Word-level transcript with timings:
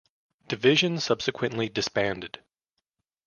Division 0.47 0.99
subsequently 0.99 1.69
disbanded. 1.69 2.39